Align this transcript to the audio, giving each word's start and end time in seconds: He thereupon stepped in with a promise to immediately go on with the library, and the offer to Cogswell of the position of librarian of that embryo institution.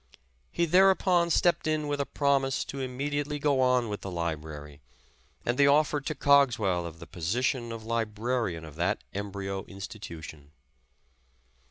He 0.51 0.65
thereupon 0.65 1.29
stepped 1.29 1.67
in 1.67 1.87
with 1.87 2.01
a 2.01 2.07
promise 2.07 2.65
to 2.65 2.79
immediately 2.79 3.37
go 3.37 3.59
on 3.61 3.87
with 3.87 4.01
the 4.01 4.09
library, 4.09 4.81
and 5.45 5.59
the 5.59 5.67
offer 5.67 6.01
to 6.01 6.15
Cogswell 6.15 6.87
of 6.87 6.97
the 6.97 7.05
position 7.05 7.71
of 7.71 7.85
librarian 7.85 8.65
of 8.65 8.73
that 8.77 9.03
embryo 9.13 9.63
institution. 9.65 10.53